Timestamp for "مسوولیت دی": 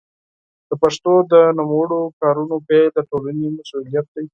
3.57-4.25